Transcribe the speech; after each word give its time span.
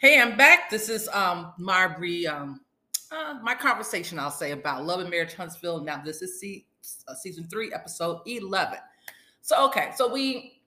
Hey, 0.00 0.18
I'm 0.18 0.34
back. 0.34 0.70
This 0.70 0.88
is 0.88 1.08
um 1.08 1.52
Marbury, 1.58 2.26
um 2.26 2.62
uh, 3.12 3.38
my 3.42 3.54
conversation, 3.54 4.18
I'll 4.18 4.30
say, 4.30 4.52
about 4.52 4.86
Love 4.86 5.00
and 5.00 5.10
Marriage 5.10 5.34
Huntsville. 5.34 5.84
Now, 5.84 6.00
this 6.02 6.22
is 6.22 6.40
se- 6.40 6.64
uh, 7.06 7.14
season 7.14 7.44
three, 7.48 7.70
episode 7.74 8.22
11. 8.24 8.78
So, 9.42 9.62
okay, 9.66 9.90
so 9.94 10.10
we 10.10 10.62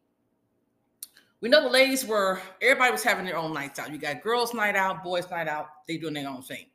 we 1.41 1.49
know 1.49 1.63
the 1.63 1.69
ladies 1.69 2.05
were 2.05 2.43
everybody 2.61 2.91
was 2.91 3.01
having 3.01 3.25
their 3.25 3.37
own 3.37 3.55
nights 3.55 3.79
out. 3.79 3.91
You 3.91 3.97
got 3.97 4.21
girls' 4.21 4.53
night 4.53 4.75
out, 4.75 5.03
boys' 5.03 5.27
night 5.31 5.47
out, 5.47 5.65
they 5.87 5.97
doing 5.97 6.13
their 6.13 6.29
own 6.29 6.43
thing. 6.43 6.67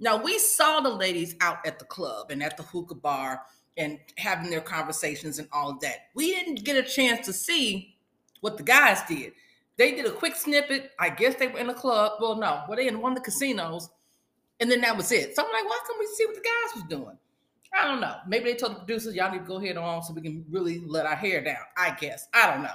Now 0.00 0.20
we 0.20 0.40
saw 0.40 0.80
the 0.80 0.90
ladies 0.90 1.36
out 1.40 1.64
at 1.64 1.78
the 1.78 1.84
club 1.84 2.32
and 2.32 2.42
at 2.42 2.56
the 2.56 2.64
hookah 2.64 2.96
bar 2.96 3.42
and 3.76 4.00
having 4.18 4.50
their 4.50 4.60
conversations 4.60 5.38
and 5.38 5.46
all 5.52 5.70
of 5.70 5.78
that. 5.82 6.08
We 6.16 6.32
didn't 6.32 6.64
get 6.64 6.74
a 6.74 6.82
chance 6.82 7.24
to 7.26 7.32
see 7.32 7.94
what 8.40 8.56
the 8.56 8.64
guys 8.64 9.02
did. 9.06 9.34
They 9.78 9.92
did 9.92 10.06
a 10.06 10.10
quick 10.10 10.36
snippet. 10.36 10.90
I 10.98 11.10
guess 11.10 11.34
they 11.36 11.48
were 11.48 11.58
in 11.58 11.66
the 11.66 11.74
club. 11.74 12.12
Well, 12.20 12.36
no, 12.36 12.64
were 12.68 12.76
they 12.76 12.88
in 12.88 13.00
one 13.00 13.12
of 13.12 13.18
the 13.18 13.24
casinos? 13.24 13.88
And 14.60 14.70
then 14.70 14.80
that 14.82 14.96
was 14.96 15.10
it. 15.10 15.34
So 15.34 15.44
I'm 15.44 15.52
like, 15.52 15.64
why 15.64 15.78
can't 15.86 15.98
we 15.98 16.06
see 16.06 16.26
what 16.26 16.34
the 16.34 16.40
guys 16.40 16.76
was 16.76 16.84
doing? 16.84 17.18
I 17.74 17.88
don't 17.88 18.00
know. 18.00 18.16
Maybe 18.26 18.52
they 18.52 18.54
told 18.56 18.72
the 18.72 18.78
producers, 18.80 19.14
y'all 19.14 19.32
need 19.32 19.38
to 19.38 19.44
go 19.44 19.56
ahead 19.56 19.76
on 19.76 20.02
so 20.02 20.12
we 20.12 20.20
can 20.20 20.44
really 20.50 20.80
let 20.86 21.06
our 21.06 21.16
hair 21.16 21.42
down. 21.42 21.56
I 21.76 21.96
guess. 21.98 22.28
I 22.34 22.50
don't 22.50 22.62
know. 22.62 22.74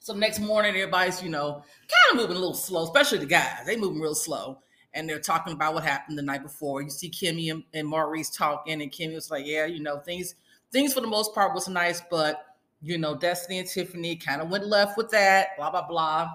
So 0.00 0.14
next 0.14 0.40
morning, 0.40 0.74
everybody's, 0.74 1.22
you 1.22 1.30
know, 1.30 1.52
kind 1.54 2.12
of 2.12 2.16
moving 2.16 2.36
a 2.36 2.40
little 2.40 2.54
slow, 2.54 2.84
especially 2.84 3.18
the 3.18 3.26
guys. 3.26 3.66
They 3.66 3.76
moving 3.76 4.00
real 4.00 4.14
slow. 4.14 4.58
And 4.94 5.08
they're 5.08 5.20
talking 5.20 5.52
about 5.52 5.74
what 5.74 5.82
happened 5.82 6.16
the 6.16 6.22
night 6.22 6.42
before. 6.42 6.80
You 6.82 6.90
see 6.90 7.10
Kimmy 7.10 7.50
and, 7.50 7.64
and 7.74 7.86
Maurice 7.86 8.30
talking, 8.30 8.80
and 8.80 8.92
Kimmy 8.92 9.14
was 9.14 9.30
like, 9.30 9.44
Yeah, 9.44 9.66
you 9.66 9.80
know, 9.80 9.98
things 9.98 10.36
things 10.72 10.92
for 10.92 11.00
the 11.00 11.06
most 11.06 11.34
part 11.34 11.54
was 11.54 11.68
nice, 11.68 12.02
but 12.10 12.53
you 12.84 12.98
know, 12.98 13.16
Destiny 13.16 13.58
and 13.58 13.68
Tiffany 13.68 14.16
kind 14.16 14.42
of 14.42 14.50
went 14.50 14.66
left 14.66 14.96
with 14.96 15.10
that, 15.10 15.56
blah, 15.56 15.70
blah, 15.70 15.86
blah. 15.86 16.28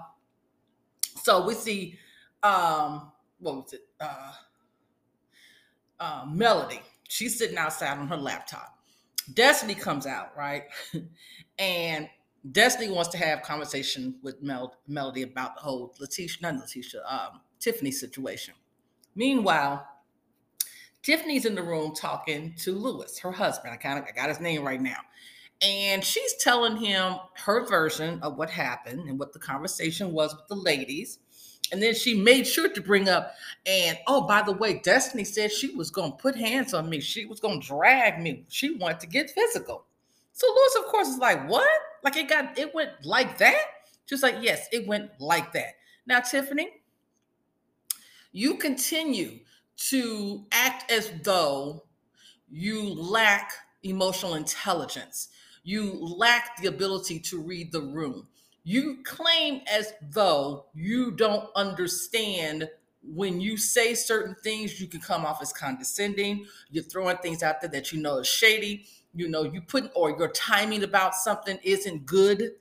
So 1.22 1.46
we 1.46 1.54
see 1.54 1.98
um 2.42 3.12
what 3.38 3.56
was 3.56 3.72
it? 3.72 3.82
Uh, 4.00 4.32
uh, 5.98 6.24
Melody. 6.30 6.80
She's 7.08 7.38
sitting 7.38 7.58
outside 7.58 7.98
on 7.98 8.08
her 8.08 8.16
laptop. 8.16 8.78
Destiny 9.34 9.74
comes 9.74 10.06
out, 10.06 10.32
right? 10.36 10.64
and 11.58 12.08
Destiny 12.52 12.90
wants 12.90 13.10
to 13.10 13.18
have 13.18 13.42
conversation 13.42 14.16
with 14.22 14.42
Mel- 14.42 14.76
Melody 14.86 15.22
about 15.22 15.54
the 15.56 15.60
whole 15.60 15.94
Letitia, 16.00 16.38
not 16.42 16.60
Letitia, 16.60 17.02
um, 17.08 17.40
Tiffany 17.58 17.90
situation. 17.90 18.54
Meanwhile, 19.14 19.86
Tiffany's 21.02 21.44
in 21.44 21.54
the 21.54 21.62
room 21.62 21.94
talking 21.94 22.54
to 22.58 22.72
Lewis, 22.72 23.18
her 23.18 23.32
husband. 23.32 23.72
I 23.72 23.76
kind 23.76 23.98
of 23.98 24.04
I 24.04 24.12
got 24.12 24.28
his 24.28 24.40
name 24.40 24.64
right 24.64 24.80
now. 24.80 24.98
And 25.62 26.02
she's 26.02 26.34
telling 26.36 26.76
him 26.76 27.16
her 27.44 27.66
version 27.66 28.20
of 28.22 28.36
what 28.36 28.48
happened 28.50 29.08
and 29.08 29.18
what 29.18 29.32
the 29.32 29.38
conversation 29.38 30.12
was 30.12 30.34
with 30.34 30.48
the 30.48 30.54
ladies. 30.54 31.18
And 31.72 31.82
then 31.82 31.94
she 31.94 32.14
made 32.14 32.46
sure 32.46 32.68
to 32.68 32.80
bring 32.80 33.08
up, 33.08 33.34
and 33.64 33.96
oh, 34.08 34.26
by 34.26 34.42
the 34.42 34.52
way, 34.52 34.80
Destiny 34.82 35.22
said 35.22 35.52
she 35.52 35.74
was 35.74 35.90
going 35.90 36.12
to 36.12 36.16
put 36.16 36.34
hands 36.34 36.74
on 36.74 36.88
me. 36.88 37.00
She 37.00 37.26
was 37.26 37.38
going 37.38 37.60
to 37.60 37.66
drag 37.66 38.20
me. 38.20 38.44
She 38.48 38.76
wanted 38.76 39.00
to 39.00 39.06
get 39.06 39.30
physical. 39.30 39.84
So 40.32 40.46
Lewis, 40.48 40.76
of 40.78 40.84
course, 40.86 41.08
is 41.08 41.18
like, 41.18 41.48
what? 41.48 41.68
Like 42.02 42.16
it 42.16 42.28
got, 42.28 42.58
it 42.58 42.74
went 42.74 42.90
like 43.04 43.38
that? 43.38 43.62
She's 44.06 44.22
like, 44.22 44.36
yes, 44.40 44.66
it 44.72 44.88
went 44.88 45.10
like 45.20 45.52
that. 45.52 45.74
Now, 46.06 46.20
Tiffany, 46.20 46.70
you 48.32 48.56
continue 48.56 49.40
to 49.88 50.46
act 50.50 50.90
as 50.90 51.12
though 51.22 51.84
you 52.50 52.82
lack 52.94 53.52
emotional 53.82 54.34
intelligence. 54.34 55.28
You 55.62 55.98
lack 56.00 56.56
the 56.60 56.68
ability 56.68 57.20
to 57.20 57.40
read 57.40 57.72
the 57.72 57.82
room 57.82 58.28
you 58.62 59.02
claim 59.04 59.62
as 59.70 59.92
though 60.10 60.66
you 60.74 61.12
don't 61.12 61.48
understand 61.56 62.68
when 63.02 63.40
you 63.40 63.56
say 63.56 63.94
certain 63.94 64.36
things, 64.44 64.78
you 64.80 64.86
can 64.86 65.00
come 65.00 65.24
off 65.24 65.40
as 65.40 65.52
condescending. 65.52 66.44
You're 66.70 66.84
throwing 66.84 67.16
things 67.18 67.42
out 67.42 67.62
there 67.62 67.70
that 67.70 67.92
you 67.92 68.00
know 68.02 68.18
is 68.18 68.26
shady. 68.26 68.84
You 69.14 69.28
know, 69.28 69.44
you 69.44 69.62
put 69.62 69.90
or 69.94 70.10
your 70.10 70.28
timing 70.28 70.84
about 70.84 71.14
something 71.14 71.58
isn't 71.62 72.04
good, 72.04 72.52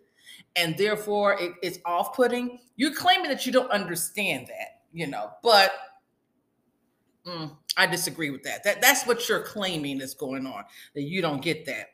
and 0.55 0.77
therefore 0.77 1.33
it, 1.39 1.51
it's 1.61 1.79
off 1.85 2.15
putting. 2.15 2.59
You're 2.77 2.95
claiming 2.95 3.29
that 3.29 3.45
you 3.45 3.51
don't 3.51 3.69
understand 3.69 4.47
that, 4.47 4.81
you 4.93 5.07
know, 5.07 5.31
but 5.43 5.73
mm, 7.27 7.55
I 7.75 7.85
disagree 7.85 8.29
with 8.31 8.43
that. 8.43 8.63
That 8.63 8.81
that's 8.81 9.05
what 9.05 9.27
you're 9.27 9.43
claiming 9.43 9.99
is 9.99 10.13
going 10.13 10.47
on, 10.47 10.63
that 10.95 11.03
you 11.03 11.21
don't 11.21 11.41
get 11.41 11.65
that. 11.65 11.89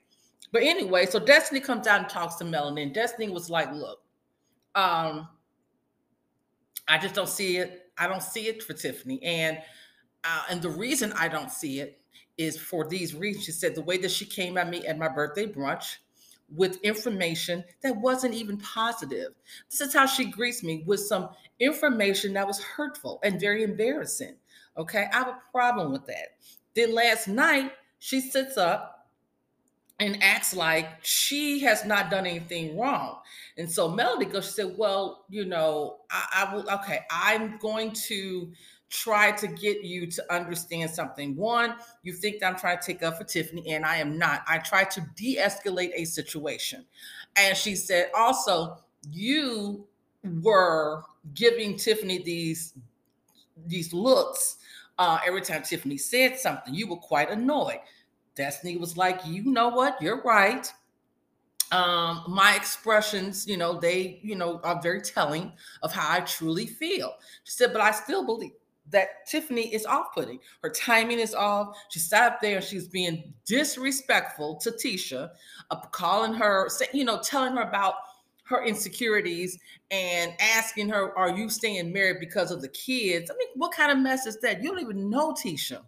But 0.55 0.63
anyway, 0.63 1.05
so 1.05 1.19
Destiny 1.19 1.59
comes 1.59 1.85
out 1.85 1.99
and 1.99 2.09
talks 2.09 2.35
to 2.35 2.45
Melanie, 2.45 2.83
and 2.83 2.93
Destiny 2.93 3.27
was 3.27 3.49
like, 3.49 3.73
"Look, 3.73 3.99
um, 4.73 5.27
I 6.88 6.97
just 6.97 7.13
don't 7.13 7.27
see 7.27 7.57
it. 7.57 7.91
I 7.97 8.07
don't 8.07 8.23
see 8.23 8.47
it 8.47 8.63
for 8.63 8.71
Tiffany, 8.71 9.21
and 9.21 9.57
uh, 10.23 10.44
and 10.49 10.61
the 10.61 10.69
reason 10.69 11.11
I 11.11 11.27
don't 11.27 11.51
see 11.51 11.81
it 11.81 11.99
is 12.38 12.57
for 12.57 12.88
these 12.88 13.13
reasons. 13.13 13.44
She 13.44 13.51
said 13.51 13.75
the 13.75 13.81
way 13.81 13.97
that 13.97 14.11
she 14.11 14.25
came 14.25 14.57
at 14.57 14.69
me 14.69 14.88
at 14.88 14.97
my 14.97 15.09
birthday 15.09 15.45
brunch 15.45 15.97
with 16.55 16.79
information 16.83 17.61
that 17.83 17.97
wasn't 17.97 18.33
even 18.33 18.57
positive. 18.59 19.33
This 19.69 19.81
is 19.81 19.94
how 19.94 20.05
she 20.05 20.31
greets 20.31 20.63
me 20.63 20.85
with 20.88 21.01
some 21.01 21.31
information 21.59 22.31
that 22.35 22.47
was 22.47 22.63
hurtful 22.63 23.19
and 23.25 23.41
very 23.41 23.63
embarrassing. 23.63 24.38
Okay, 24.77 25.07
I 25.11 25.17
have 25.17 25.27
a 25.27 25.41
problem 25.51 25.91
with 25.91 26.05
that. 26.05 26.38
Then 26.75 26.95
last 26.95 27.27
night 27.27 27.73
she 27.99 28.21
sits 28.21 28.55
up 28.55 28.94
and 30.00 30.22
acts 30.22 30.53
like 30.53 30.89
she 31.03 31.59
has 31.59 31.85
not 31.85 32.09
done 32.09 32.25
anything 32.25 32.78
wrong. 32.78 33.19
And 33.57 33.69
so 33.69 33.88
Melody 33.88 34.25
goes, 34.25 34.45
she 34.45 34.51
said, 34.51 34.75
Well, 34.78 35.25
you 35.29 35.45
know, 35.45 35.97
I, 36.11 36.47
I 36.47 36.56
will, 36.56 36.69
okay, 36.69 37.00
I'm 37.09 37.57
going 37.57 37.91
to 38.07 38.51
try 38.89 39.31
to 39.31 39.47
get 39.47 39.83
you 39.83 40.07
to 40.07 40.33
understand 40.33 40.89
something. 40.89 41.35
One, 41.35 41.75
you 42.03 42.13
think 42.13 42.39
that 42.39 42.47
I'm 42.47 42.59
trying 42.59 42.79
to 42.79 42.85
take 42.85 43.03
up 43.03 43.17
for 43.17 43.23
Tiffany, 43.23 43.73
and 43.73 43.85
I 43.85 43.97
am 43.97 44.17
not. 44.17 44.44
I 44.47 44.57
try 44.59 44.83
to 44.83 45.01
de 45.16 45.38
escalate 45.38 45.91
a 45.95 46.06
situation. 46.06 46.85
And 47.35 47.56
she 47.57 47.75
said, 47.75 48.12
Also, 48.16 48.77
you 49.12 49.85
were 50.41 51.03
giving 51.33 51.77
Tiffany 51.77 52.22
these 52.22 52.73
these 53.67 53.94
looks 53.94 54.57
uh, 54.97 55.19
every 55.25 55.41
time 55.41 55.63
Tiffany 55.63 55.97
said 55.97 56.38
something. 56.38 56.73
You 56.73 56.88
were 56.88 56.97
quite 56.97 57.29
annoyed. 57.29 57.79
Destiny 58.35 58.78
was 58.78 58.97
like, 58.97 59.25
you 59.25 59.44
know 59.44 59.69
what? 59.69 60.01
You're 60.01 60.22
right. 60.23 60.72
Um, 61.72 62.23
my 62.28 62.56
expressions, 62.56 63.47
you 63.47 63.57
know, 63.57 63.79
they, 63.79 64.19
you 64.22 64.35
know, 64.35 64.59
are 64.63 64.81
very 64.81 65.01
telling 65.01 65.51
of 65.81 65.91
how 65.91 66.18
I 66.18 66.22
truly 66.22 66.68
feel. 66.68 67.13
She 67.44 67.51
said, 67.51 67.74
but 67.74 67.81
I 67.81 67.91
still 67.91 68.25
believe 68.25 68.51
that 68.91 69.25
Tiffany 69.25 69.74
is 69.74 69.85
off 69.85 70.13
putting. 70.13 70.40
Her 70.62 70.69
timing 70.69 71.19
is 71.19 71.34
off. 71.34 71.75
She 71.90 72.00
sat 72.00 72.34
up 72.34 72.41
there 72.41 72.57
and 72.57 72.66
she's 72.66 72.88
being 72.88 73.34
disrespectful 73.45 74.57
to 74.57 74.72
Tisha, 74.72 75.31
uh, 75.72 75.75
calling 75.91 76.34
her, 76.34 76.69
you 76.94 77.03
know, 77.03 77.19
telling 77.22 77.56
her 77.56 77.63
about 77.63 77.95
her 78.44 78.63
insecurities 78.63 79.57
and 79.90 80.34
asking 80.40 80.90
her, 80.90 81.18
Are 81.18 81.35
you 81.35 81.50
staying 81.50 81.91
married 81.91 82.19
because 82.19 82.51
of 82.51 82.62
the 82.62 82.69
kids? 82.69 83.31
I 83.31 83.34
mean, 83.38 83.47
what 83.56 83.72
kind 83.72 83.91
of 83.91 83.97
mess 83.97 84.28
is 84.28 84.40
that? 84.41 84.62
You 84.62 84.69
don't 84.69 84.81
even 84.81 85.09
know 85.09 85.34
Tisha. 85.34 85.81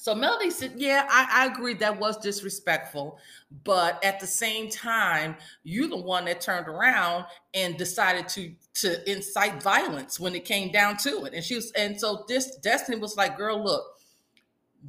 So 0.00 0.14
Melody 0.14 0.48
said, 0.48 0.72
Yeah, 0.76 1.06
I, 1.10 1.42
I 1.42 1.52
agree 1.52 1.74
that 1.74 2.00
was 2.00 2.16
disrespectful. 2.16 3.18
But 3.64 4.02
at 4.02 4.18
the 4.18 4.26
same 4.26 4.70
time, 4.70 5.36
you're 5.62 5.90
the 5.90 5.98
one 5.98 6.24
that 6.24 6.40
turned 6.40 6.68
around 6.68 7.26
and 7.52 7.76
decided 7.76 8.26
to 8.28 8.54
to 8.76 9.10
incite 9.10 9.62
violence 9.62 10.18
when 10.18 10.34
it 10.34 10.46
came 10.46 10.72
down 10.72 10.96
to 10.98 11.26
it. 11.26 11.34
And 11.34 11.44
she 11.44 11.56
was, 11.56 11.70
and 11.72 12.00
so 12.00 12.24
this 12.28 12.56
Destiny 12.62 12.98
was 12.98 13.18
like, 13.18 13.36
girl, 13.36 13.62
look, 13.62 13.84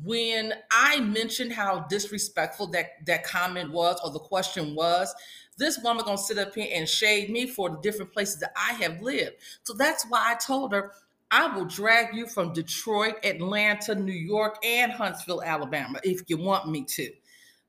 when 0.01 0.53
I 0.71 1.01
mentioned 1.01 1.51
how 1.51 1.81
disrespectful 1.89 2.67
that 2.67 3.05
that 3.05 3.25
comment 3.25 3.73
was 3.73 3.99
or 4.05 4.11
the 4.11 4.19
question 4.19 4.75
was, 4.75 5.13
this 5.57 5.77
woman 5.83 6.05
gonna 6.05 6.17
sit 6.17 6.37
up 6.37 6.55
here 6.55 6.69
and 6.73 6.87
shade 6.87 7.29
me 7.29 7.47
for 7.47 7.69
the 7.69 7.79
different 7.81 8.13
places 8.13 8.39
that 8.39 8.53
I 8.55 8.75
have 8.75 9.01
lived. 9.01 9.35
So 9.63 9.73
that's 9.73 10.05
why 10.07 10.31
I 10.31 10.35
told 10.35 10.71
her 10.71 10.93
I 11.31 11.47
will 11.55 11.65
drag 11.65 12.13
you 12.13 12.27
from 12.27 12.51
Detroit, 12.51 13.15
Atlanta, 13.23 13.95
New 13.95 14.11
York, 14.11 14.57
and 14.65 14.91
Huntsville, 14.91 15.41
Alabama, 15.41 15.99
if 16.03 16.21
you 16.27 16.37
want 16.37 16.69
me 16.69 16.83
to. 16.83 17.09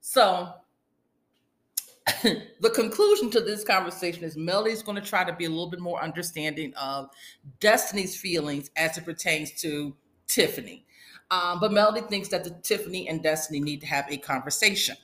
So, 0.01 0.53
the 2.23 2.69
conclusion 2.75 3.29
to 3.31 3.39
this 3.39 3.63
conversation 3.63 4.25
is 4.25 4.35
Melody's 4.35 4.83
going 4.83 5.01
to 5.01 5.07
try 5.07 5.23
to 5.23 5.33
be 5.33 5.45
a 5.45 5.49
little 5.49 5.69
bit 5.69 5.79
more 5.79 6.03
understanding 6.03 6.73
of 6.75 7.09
Destiny's 7.61 8.17
feelings 8.17 8.69
as 8.75 8.97
it 8.97 9.05
pertains 9.05 9.51
to 9.61 9.95
Tiffany. 10.27 10.85
Um, 11.31 11.61
but 11.61 11.71
Melody 11.71 12.01
thinks 12.01 12.27
that 12.29 12.43
the 12.43 12.51
Tiffany 12.63 13.07
and 13.07 13.23
Destiny 13.23 13.61
need 13.61 13.79
to 13.81 13.87
have 13.87 14.05
a 14.09 14.17
conversation. 14.17 14.97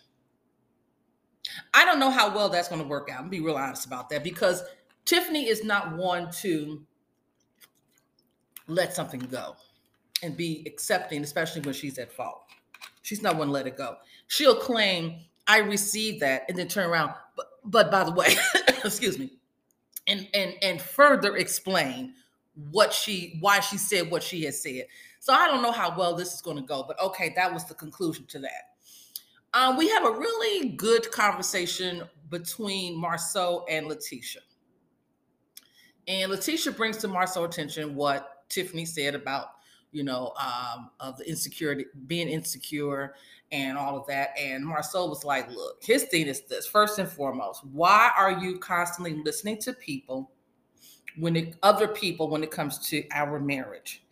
I 1.74 1.86
don't 1.86 2.00
know 2.00 2.12
how 2.12 2.36
well 2.36 2.50
that's 2.50 2.68
going 2.68 2.82
to 2.82 2.88
work 2.88 3.10
out. 3.10 3.22
I'm 3.22 3.30
be 3.30 3.40
real 3.40 3.56
honest 3.56 3.86
about 3.86 4.10
that 4.10 4.24
because 4.24 4.64
Tiffany 5.06 5.48
is 5.48 5.64
not 5.64 5.96
one 5.96 6.30
to 6.42 6.86
let 8.70 8.94
something 8.94 9.20
go 9.20 9.56
and 10.24 10.36
be 10.36 10.64
accepting, 10.66 11.24
especially 11.24 11.62
when 11.62 11.74
she's 11.74 11.98
at 11.98 12.12
fault. 12.12 12.44
She's 13.02 13.22
not 13.22 13.38
one 13.38 13.48
to 13.48 13.54
let 13.54 13.68
it 13.68 13.78
go. 13.78 13.98
She'll 14.28 14.56
claim, 14.56 15.22
I 15.48 15.60
received 15.60 16.22
that, 16.22 16.46
and 16.48 16.58
then 16.58 16.68
turn 16.68 16.90
around. 16.90 17.14
But, 17.36 17.48
but 17.66 17.92
by 17.92 18.04
the 18.04 18.12
way, 18.12 18.36
excuse 18.84 19.18
me, 19.18 19.32
and, 20.08 20.28
and, 20.34 20.54
and 20.62 20.82
further 20.82 21.38
explain 21.38 22.14
what 22.72 22.92
she 22.92 23.38
why 23.40 23.60
she 23.60 23.78
said 23.78 24.12
what 24.12 24.22
she 24.22 24.44
has 24.44 24.62
said. 24.62 24.86
So 25.20 25.34
I 25.34 25.48
don't 25.48 25.62
know 25.62 25.72
how 25.72 25.98
well 25.98 26.16
this 26.16 26.34
is 26.34 26.42
going 26.42 26.58
to 26.58 26.64
go, 26.64 26.84
but 26.88 27.00
okay, 27.02 27.34
that 27.36 27.54
was 27.54 27.66
the 27.66 27.74
conclusion 27.74 28.26
to 28.28 28.40
that. 28.40 28.70
Um, 29.54 29.78
we 29.78 29.90
have 29.90 30.06
a 30.06 30.12
really 30.12 30.70
good 30.70 31.12
conversation 31.12 32.04
between 32.30 33.02
Marsau 33.02 33.64
and 33.70 33.88
Letitia. 33.88 34.42
And 36.08 36.32
Letitia 36.32 36.74
brings 36.74 36.98
to 36.98 37.08
Marsau 37.08 37.46
attention 37.46 37.96
what 37.96 38.39
Tiffany 38.50 38.86
said 38.86 39.16
about, 39.16 39.52
you 39.92 40.04
know, 40.04 40.34
um, 40.40 40.92
of 41.00 41.18
the 41.18 41.28
insecurity, 41.28 41.86
being 42.08 42.28
insecure 42.28 43.16
and 43.52 43.78
all 43.78 43.98
of 43.98 44.06
that. 44.08 44.32
And 44.38 44.64
Marsau 44.64 45.08
was 45.10 45.24
like, 45.24 45.50
look, 45.52 45.84
his 45.84 46.04
thing 46.06 46.28
is 46.28 46.42
this 46.42 46.68
first 46.68 47.00
and 47.00 47.10
foremost, 47.10 47.66
why 47.66 48.12
are 48.18 48.40
you 48.40 48.60
constantly 48.60 49.22
listening 49.24 49.58
to 49.60 49.74
people 49.74 50.32
when 51.18 51.36
it, 51.36 51.56
other 51.64 51.88
people 51.88 52.30
when 52.30 52.44
it 52.44 52.52
comes 52.52 52.78
to 52.90 53.04
our 53.12 53.40
marriage? 53.40 54.04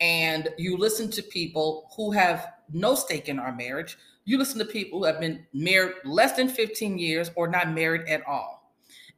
And 0.00 0.48
you 0.58 0.76
listen 0.76 1.10
to 1.12 1.22
people 1.22 1.90
who 1.96 2.10
have 2.12 2.52
no 2.72 2.94
stake 2.94 3.28
in 3.28 3.38
our 3.38 3.54
marriage. 3.54 3.96
You 4.24 4.38
listen 4.38 4.58
to 4.58 4.64
people 4.64 4.98
who 4.98 5.04
have 5.04 5.20
been 5.20 5.46
married 5.52 5.94
less 6.04 6.32
than 6.32 6.48
15 6.48 6.98
years 6.98 7.30
or 7.36 7.48
not 7.48 7.72
married 7.72 8.08
at 8.08 8.26
all. 8.26 8.72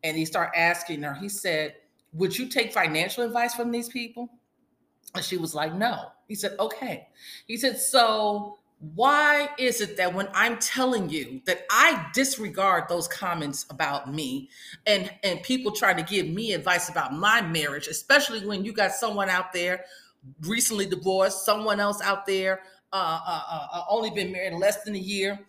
And 0.04 0.16
he 0.16 0.24
started 0.24 0.58
asking 0.58 1.02
her, 1.02 1.14
he 1.14 1.28
said, 1.28 1.74
would 2.12 2.36
you 2.36 2.46
take 2.48 2.72
financial 2.72 3.24
advice 3.24 3.54
from 3.54 3.70
these 3.70 3.88
people? 3.88 4.30
And 5.14 5.24
she 5.24 5.36
was 5.36 5.54
like, 5.54 5.74
No. 5.74 6.10
He 6.28 6.34
said, 6.34 6.56
Okay. 6.58 7.08
He 7.46 7.56
said, 7.56 7.78
So 7.78 8.58
why 8.94 9.48
is 9.58 9.80
it 9.80 9.96
that 9.96 10.12
when 10.12 10.28
I'm 10.34 10.58
telling 10.58 11.08
you 11.08 11.40
that 11.46 11.64
I 11.70 12.08
disregard 12.12 12.88
those 12.88 13.08
comments 13.08 13.64
about 13.70 14.12
me 14.12 14.50
and, 14.86 15.10
and 15.24 15.42
people 15.42 15.72
trying 15.72 15.96
to 15.96 16.02
give 16.02 16.28
me 16.28 16.52
advice 16.52 16.90
about 16.90 17.14
my 17.14 17.40
marriage, 17.40 17.86
especially 17.86 18.46
when 18.46 18.64
you 18.64 18.72
got 18.72 18.92
someone 18.92 19.30
out 19.30 19.52
there 19.54 19.86
recently 20.42 20.84
divorced, 20.84 21.44
someone 21.44 21.80
else 21.80 22.02
out 22.02 22.26
there 22.26 22.60
uh, 22.92 23.20
uh, 23.26 23.42
uh, 23.50 23.66
uh 23.72 23.84
only 23.88 24.10
been 24.10 24.30
married 24.30 24.58
less 24.58 24.84
than 24.84 24.94
a 24.94 24.98
year? 24.98 25.40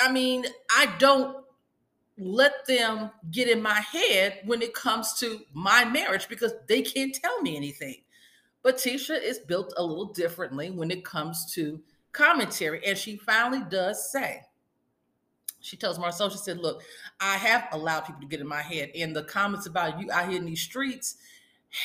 I 0.00 0.12
mean, 0.12 0.46
I 0.70 0.86
don't 0.98 1.38
let 2.18 2.66
them 2.66 3.10
get 3.30 3.48
in 3.48 3.60
my 3.60 3.80
head 3.80 4.40
when 4.44 4.62
it 4.62 4.74
comes 4.74 5.14
to 5.14 5.40
my 5.52 5.84
marriage 5.84 6.28
because 6.28 6.52
they 6.68 6.82
can't 6.82 7.14
tell 7.14 7.42
me 7.42 7.56
anything. 7.56 7.96
But 8.66 8.78
Tisha 8.78 9.22
is 9.22 9.38
built 9.38 9.72
a 9.76 9.82
little 9.84 10.06
differently 10.06 10.70
when 10.70 10.90
it 10.90 11.04
comes 11.04 11.52
to 11.52 11.80
commentary. 12.10 12.84
And 12.84 12.98
she 12.98 13.16
finally 13.16 13.62
does 13.70 14.10
say, 14.10 14.42
she 15.60 15.76
tells 15.76 16.00
Marsau, 16.00 16.32
she 16.32 16.38
said, 16.38 16.58
Look, 16.58 16.82
I 17.20 17.36
have 17.36 17.68
allowed 17.70 18.00
people 18.00 18.22
to 18.22 18.26
get 18.26 18.40
in 18.40 18.48
my 18.48 18.62
head. 18.62 18.90
And 18.96 19.14
the 19.14 19.22
comments 19.22 19.66
about 19.66 20.00
you 20.00 20.10
out 20.10 20.28
here 20.28 20.38
in 20.38 20.44
these 20.44 20.62
streets 20.62 21.18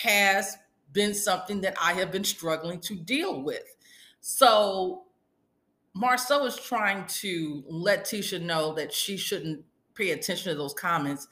has 0.02 0.58
been 0.92 1.14
something 1.14 1.62
that 1.62 1.76
I 1.80 1.94
have 1.94 2.12
been 2.12 2.24
struggling 2.24 2.80
to 2.80 2.96
deal 2.96 3.44
with. 3.44 3.76
So 4.22 5.04
Marsau 5.96 6.48
is 6.48 6.58
trying 6.58 7.06
to 7.20 7.64
let 7.68 8.06
Tisha 8.06 8.42
know 8.42 8.74
that 8.74 8.92
she 8.92 9.18
shouldn't 9.18 9.64
pay 9.94 10.14
attention 10.14 10.52
to 10.52 10.58
those 10.58 10.74
comments, 10.74 11.28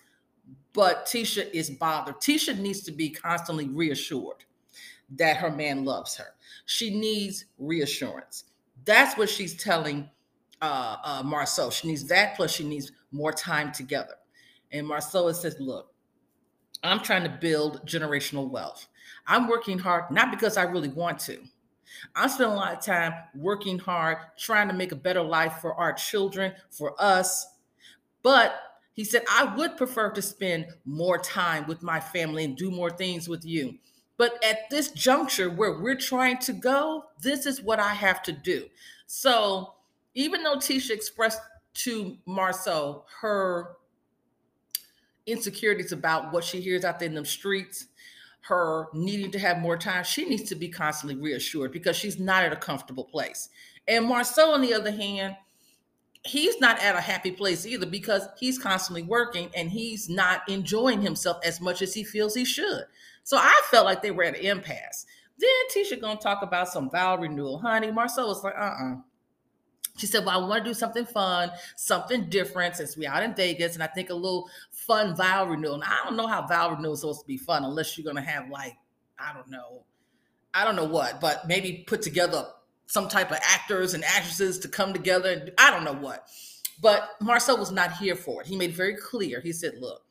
but 0.74 1.08
Tisha 1.08 1.50
is 1.52 1.72
bothered. 1.72 2.18
Tisha 2.18 2.56
needs 2.56 2.82
to 2.82 2.92
be 2.92 3.10
constantly 3.10 3.68
reassured 3.68 4.46
that 5.18 5.38
her 5.38 5.52
man 5.52 5.86
loves 5.86 6.16
her. 6.16 6.34
She 6.66 6.98
needs 6.98 7.46
reassurance. 7.58 8.46
That's 8.86 9.18
what 9.18 9.30
she's 9.30 9.56
telling 9.56 10.10
uh, 10.62 10.98
uh, 11.04 11.24
Marsau. 11.24 11.72
She 11.72 11.88
needs 11.88 12.06
that, 12.08 12.36
plus 12.36 12.52
she 12.52 12.68
needs 12.68 12.92
more 13.12 13.32
time 13.32 13.72
together. 13.72 14.16
And 14.72 14.88
Marsau 14.88 15.34
says, 15.34 15.58
Look, 15.60 15.92
I'm 16.84 17.00
trying 17.00 17.24
to 17.24 17.38
build 17.42 17.86
generational 17.88 18.50
wealth. 18.50 18.88
I'm 19.28 19.48
working 19.48 19.80
hard, 19.80 20.12
not 20.12 20.32
because 20.32 20.58
I 20.58 20.64
really 20.64 20.90
want 20.90 21.20
to. 21.22 21.40
I'm 22.16 22.30
spending 22.30 22.56
a 22.56 22.60
lot 22.60 22.74
of 22.74 22.84
time 22.84 23.14
working 23.36 23.80
hard, 23.80 24.18
trying 24.38 24.68
to 24.68 24.74
make 24.74 24.92
a 24.92 24.96
better 24.96 25.24
life 25.24 25.58
for 25.60 25.74
our 25.74 25.94
children, 25.94 26.54
for 26.70 26.94
us, 27.00 27.48
but 28.22 28.56
he 28.94 29.04
said, 29.04 29.24
I 29.30 29.56
would 29.56 29.78
prefer 29.78 30.12
to 30.12 30.22
spend 30.22 30.68
more 30.86 31.18
time 31.18 31.66
with 31.68 31.82
my 31.82 32.00
family 32.00 32.44
and 32.44 32.58
do 32.58 32.70
more 32.70 32.90
things 32.90 33.30
with 33.30 33.46
you. 33.46 33.76
But 34.20 34.44
at 34.44 34.70
this 34.70 34.92
juncture 34.92 35.50
where 35.50 35.80
we're 35.80 35.96
trying 35.96 36.40
to 36.40 36.52
go, 36.52 37.06
this 37.22 37.46
is 37.46 37.62
what 37.62 37.80
I 37.80 37.94
have 37.94 38.22
to 38.24 38.34
do. 38.34 38.66
So 39.08 39.76
even 40.14 40.44
though 40.44 40.58
Tisha 40.58 40.90
expressed 40.90 41.40
to 41.76 42.18
Marsau 42.28 43.04
her 43.22 43.78
insecurities 45.26 45.94
about 45.94 46.34
what 46.34 46.44
she 46.44 46.60
hears 46.60 46.84
out 46.84 47.00
there 47.00 47.08
in 47.08 47.16
the 47.16 47.24
streets, 47.24 47.86
her 48.42 48.88
needing 48.94 49.32
to 49.32 49.40
have 49.40 49.60
more 49.60 49.78
time, 49.78 50.04
she 50.04 50.26
needs 50.26 50.50
to 50.50 50.56
be 50.56 50.68
constantly 50.68 51.16
reassured 51.16 51.72
because 51.72 51.96
she's 51.96 52.20
not 52.20 52.44
at 52.44 52.52
a 52.52 52.58
comfortable 52.58 53.06
place. 53.06 53.48
And 53.88 54.04
Marsau, 54.04 54.54
on 54.54 54.60
the 54.60 54.74
other 54.74 54.92
hand, 54.92 55.38
he's 56.26 56.60
not 56.60 56.78
at 56.84 56.98
a 56.98 57.02
happy 57.02 57.32
place 57.32 57.66
either 57.66 57.86
because 57.86 58.28
he's 58.38 58.60
constantly 58.60 59.04
working 59.04 59.50
and 59.56 59.70
he's 59.70 60.10
not 60.10 60.42
enjoying 60.50 61.02
himself 61.02 61.38
as 61.46 61.62
much 61.62 61.82
as 61.82 61.94
he 61.94 62.04
feels 62.04 62.36
he 62.36 62.44
should. 62.44 62.84
So 63.30 63.38
I 63.38 63.62
felt 63.70 63.86
like 63.86 64.02
they 64.02 64.10
were 64.10 64.24
at 64.24 64.40
an 64.40 64.44
impasse. 64.44 65.06
Then 65.38 65.50
Tisha 65.72 66.02
gonna 66.02 66.20
talk 66.20 66.42
about 66.42 66.68
some 66.68 66.90
vow 66.90 67.16
renewal. 67.16 67.60
Honey, 67.60 67.92
Marcel 67.92 68.28
was 68.28 68.44
like, 68.44 68.56
uh-uh. 68.58 68.96
She 69.98 70.08
said, 70.08 70.26
Well, 70.26 70.44
I 70.44 70.48
want 70.48 70.64
to 70.64 70.70
do 70.72 70.74
something 70.74 71.06
fun, 71.06 71.52
something 71.76 72.28
different 72.32 72.76
since 72.76 72.98
we 72.98 73.06
out 73.06 73.22
in 73.22 73.36
Vegas, 73.36 73.76
and 73.76 73.84
I 73.84 73.88
think 73.88 74.10
a 74.10 74.16
little 74.16 74.50
fun 74.72 75.16
vow 75.16 75.46
renewal. 75.46 75.76
And 75.76 75.84
I 75.84 76.00
don't 76.06 76.18
know 76.18 76.26
how 76.26 76.48
vow 76.48 76.72
renewal 76.72 76.94
is 76.94 77.02
supposed 77.02 77.22
to 77.22 77.28
be 77.28 77.38
fun 77.38 77.64
unless 77.64 77.96
you're 77.96 78.12
gonna 78.12 78.26
have 78.26 78.50
like, 78.50 78.76
I 79.20 79.32
don't 79.32 79.48
know, 79.48 79.84
I 80.56 80.66
don't 80.66 80.76
know 80.76 80.86
what, 80.86 81.22
but 81.22 81.48
maybe 81.48 81.84
put 81.86 82.02
together 82.02 82.48
some 82.88 83.08
type 83.08 83.30
of 83.30 83.38
actors 83.44 83.94
and 83.94 84.04
actresses 84.06 84.58
to 84.58 84.68
come 84.68 84.92
together. 84.92 85.50
I 85.60 85.70
don't 85.70 85.84
know 85.84 85.94
what. 85.94 86.28
But 86.82 87.12
Marcel 87.22 87.60
was 87.60 87.72
not 87.72 87.94
here 87.98 88.16
for 88.16 88.42
it. 88.42 88.48
He 88.48 88.58
made 88.58 88.72
very 88.72 88.96
clear. 88.96 89.40
He 89.40 89.54
said, 89.54 89.74
look, 89.80 90.02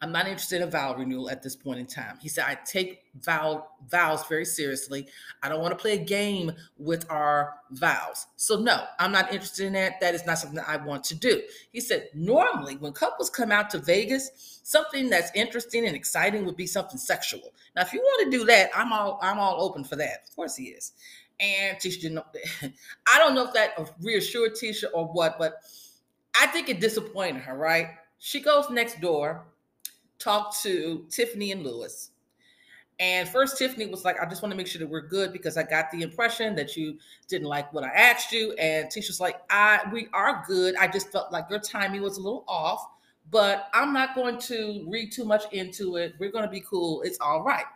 I'm 0.00 0.12
not 0.12 0.28
interested 0.28 0.62
in 0.62 0.70
vow 0.70 0.94
renewal 0.94 1.28
at 1.28 1.42
this 1.42 1.56
point 1.56 1.80
in 1.80 1.86
time. 1.86 2.18
He 2.20 2.28
said, 2.28 2.44
I 2.46 2.56
take 2.64 3.02
vow 3.20 3.66
vows 3.90 4.24
very 4.28 4.44
seriously. 4.44 5.08
I 5.42 5.48
don't 5.48 5.60
want 5.60 5.72
to 5.72 5.80
play 5.80 5.94
a 5.94 6.04
game 6.04 6.52
with 6.76 7.10
our 7.10 7.54
vows. 7.72 8.28
So 8.36 8.60
no, 8.60 8.84
I'm 9.00 9.10
not 9.10 9.32
interested 9.32 9.66
in 9.66 9.72
that. 9.72 10.00
That 10.00 10.14
is 10.14 10.24
not 10.24 10.38
something 10.38 10.62
I 10.64 10.76
want 10.76 11.02
to 11.04 11.16
do. 11.16 11.42
He 11.72 11.80
said, 11.80 12.08
normally 12.14 12.76
when 12.76 12.92
couples 12.92 13.28
come 13.28 13.50
out 13.50 13.70
to 13.70 13.78
Vegas, 13.78 14.60
something 14.62 15.10
that's 15.10 15.32
interesting 15.34 15.84
and 15.84 15.96
exciting 15.96 16.44
would 16.44 16.56
be 16.56 16.66
something 16.66 16.98
sexual. 16.98 17.52
Now, 17.74 17.82
if 17.82 17.92
you 17.92 18.00
want 18.00 18.30
to 18.30 18.38
do 18.38 18.44
that, 18.44 18.70
I'm 18.76 18.92
all 18.92 19.18
I'm 19.20 19.40
all 19.40 19.60
open 19.60 19.82
for 19.82 19.96
that. 19.96 20.28
Of 20.28 20.36
course 20.36 20.54
he 20.54 20.66
is. 20.66 20.92
And 21.40 21.76
Tisha 21.78 22.00
didn't 22.00 22.14
know. 22.14 22.24
I 23.08 23.18
don't 23.18 23.34
know 23.34 23.46
if 23.46 23.52
that 23.54 23.72
reassured 24.00 24.52
Tisha 24.52 24.84
or 24.94 25.06
what, 25.06 25.38
but 25.38 25.54
I 26.40 26.46
think 26.46 26.68
it 26.68 26.80
disappointed 26.80 27.42
her, 27.42 27.56
right? 27.56 27.88
She 28.18 28.40
goes 28.40 28.70
next 28.70 29.00
door 29.00 29.44
talked 30.18 30.62
to 30.62 31.04
Tiffany 31.10 31.52
and 31.52 31.62
Lewis. 31.62 32.10
And 33.00 33.28
first, 33.28 33.58
Tiffany 33.58 33.86
was 33.86 34.04
like, 34.04 34.20
I 34.20 34.26
just 34.26 34.42
want 34.42 34.50
to 34.50 34.56
make 34.56 34.66
sure 34.66 34.80
that 34.80 34.88
we're 34.88 35.06
good 35.06 35.32
because 35.32 35.56
I 35.56 35.62
got 35.62 35.90
the 35.92 36.02
impression 36.02 36.56
that 36.56 36.76
you 36.76 36.98
didn't 37.28 37.46
like 37.46 37.72
what 37.72 37.84
I 37.84 37.88
asked 37.88 38.32
you. 38.32 38.52
And 38.54 38.88
Tisha's 38.88 39.20
like, 39.20 39.40
I 39.50 39.80
we 39.92 40.08
are 40.12 40.42
good. 40.48 40.74
I 40.76 40.88
just 40.88 41.12
felt 41.12 41.30
like 41.30 41.46
your 41.48 41.60
timing 41.60 42.02
was 42.02 42.18
a 42.18 42.20
little 42.20 42.44
off, 42.48 42.84
but 43.30 43.68
I'm 43.72 43.92
not 43.92 44.16
going 44.16 44.38
to 44.40 44.84
read 44.88 45.12
too 45.12 45.24
much 45.24 45.44
into 45.52 45.96
it. 45.96 46.14
We're 46.18 46.32
going 46.32 46.44
to 46.44 46.50
be 46.50 46.60
cool. 46.60 47.02
It's 47.02 47.18
all 47.20 47.44
right. 47.44 47.66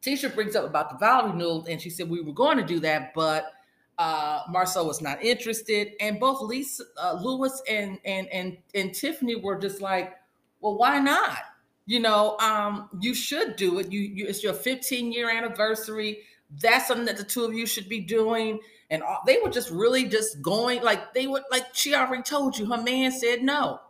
Tisha 0.00 0.34
brings 0.34 0.56
up 0.56 0.64
about 0.64 0.90
the 0.90 0.96
vow 0.96 1.26
renewal, 1.26 1.66
and 1.68 1.80
she 1.80 1.90
said 1.90 2.08
we 2.08 2.22
were 2.22 2.32
going 2.32 2.56
to 2.56 2.64
do 2.64 2.80
that, 2.80 3.12
but 3.14 3.52
uh, 3.98 4.44
Marsau 4.46 4.86
was 4.86 5.02
not 5.02 5.22
interested. 5.22 5.92
And 6.00 6.18
both 6.18 6.40
Lisa, 6.40 6.84
uh, 6.96 7.18
Lewis, 7.20 7.60
and 7.68 7.98
and 8.06 8.26
and 8.28 8.56
and 8.74 8.94
Tiffany 8.94 9.36
were 9.36 9.58
just 9.58 9.82
like, 9.82 10.14
well, 10.60 10.76
why 10.76 10.98
not? 10.98 11.38
You 11.86 12.00
know, 12.00 12.36
um, 12.38 12.90
you 13.00 13.14
should 13.14 13.56
do 13.56 13.78
it. 13.78 13.90
You, 13.90 14.00
you 14.00 14.26
it's 14.26 14.42
your 14.42 14.52
15 14.52 15.12
year 15.12 15.30
anniversary. 15.30 16.18
That's 16.60 16.86
something 16.86 17.06
that 17.06 17.16
the 17.16 17.24
two 17.24 17.44
of 17.44 17.54
you 17.54 17.66
should 17.66 17.88
be 17.88 18.00
doing. 18.00 18.58
And 18.90 19.02
all, 19.02 19.22
they 19.26 19.38
were 19.42 19.50
just 19.50 19.70
really 19.70 20.06
just 20.06 20.42
going 20.42 20.82
like 20.82 21.14
they 21.14 21.26
would 21.26 21.42
like 21.50 21.74
she 21.74 21.94
already 21.94 22.22
told 22.22 22.58
you. 22.58 22.66
Her 22.66 22.82
man 22.82 23.12
said 23.12 23.42
no. 23.42 23.80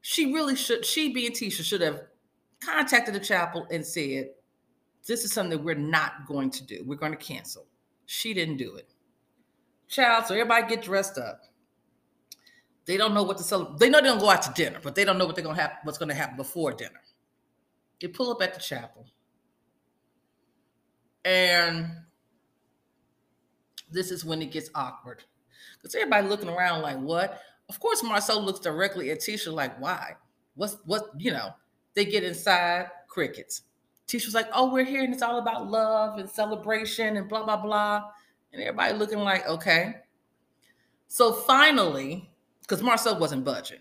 She 0.00 0.32
really 0.32 0.56
should. 0.56 0.84
She 0.84 1.12
being 1.12 1.32
Tisha 1.32 1.62
should 1.62 1.80
have 1.80 2.02
contacted 2.60 3.14
the 3.14 3.20
chapel 3.20 3.66
and 3.70 3.84
said, 3.84 4.30
"This 5.06 5.24
is 5.24 5.32
something 5.32 5.58
that 5.58 5.64
we're 5.64 5.74
not 5.74 6.26
going 6.26 6.50
to 6.50 6.64
do. 6.64 6.82
We're 6.86 6.96
going 6.96 7.12
to 7.12 7.18
cancel." 7.18 7.66
She 8.06 8.32
didn't 8.32 8.56
do 8.56 8.76
it. 8.76 8.88
Child, 9.88 10.26
so 10.26 10.34
everybody 10.34 10.66
get 10.66 10.82
dressed 10.82 11.18
up. 11.18 11.42
They 12.88 12.96
don't 12.96 13.12
know 13.12 13.22
what 13.22 13.36
to 13.36 13.42
celebrate. 13.42 13.78
They 13.78 13.90
know 13.90 14.00
they 14.00 14.08
don't 14.08 14.18
go 14.18 14.30
out 14.30 14.40
to 14.44 14.52
dinner, 14.54 14.80
but 14.82 14.94
they 14.94 15.04
don't 15.04 15.18
know 15.18 15.26
what 15.26 15.36
they're 15.36 15.44
gonna 15.44 15.60
have, 15.60 15.72
what's 15.82 15.98
gonna 15.98 16.14
happen 16.14 16.38
before 16.38 16.72
dinner. 16.72 17.02
They 18.00 18.08
pull 18.08 18.32
up 18.32 18.40
at 18.40 18.54
the 18.54 18.60
chapel. 18.60 19.04
And 21.22 21.90
this 23.90 24.10
is 24.10 24.24
when 24.24 24.40
it 24.40 24.50
gets 24.52 24.70
awkward. 24.74 25.22
Because 25.76 25.94
everybody 25.94 26.28
looking 26.28 26.48
around 26.48 26.80
like, 26.80 26.96
what? 26.96 27.42
Of 27.68 27.78
course, 27.78 28.02
Marcel 28.02 28.40
looks 28.40 28.60
directly 28.60 29.10
at 29.10 29.18
Tisha 29.18 29.52
like, 29.52 29.78
why? 29.78 30.16
What's 30.54 30.78
what, 30.86 31.10
you 31.18 31.30
know, 31.30 31.50
they 31.92 32.06
get 32.06 32.24
inside, 32.24 32.88
crickets. 33.06 33.64
Tisha 34.06 34.24
was 34.24 34.34
like, 34.34 34.48
"Oh, 34.54 34.72
we're 34.72 34.84
here, 34.84 35.04
and 35.04 35.12
it's 35.12 35.22
all 35.22 35.38
about 35.38 35.70
love 35.70 36.18
and 36.18 36.30
celebration 36.30 37.18
and 37.18 37.28
blah 37.28 37.44
blah 37.44 37.58
blah," 37.58 38.04
and 38.54 38.62
everybody 38.62 38.94
looking 38.94 39.18
like, 39.18 39.46
"Okay." 39.46 39.96
So 41.08 41.34
finally, 41.34 42.27
because 42.68 42.82
Marcel 42.82 43.18
wasn't 43.18 43.44
budging, 43.44 43.78